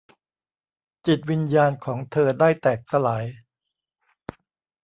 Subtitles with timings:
[1.07, 3.25] จิตวิญญาณของเธอได้แตกสลาย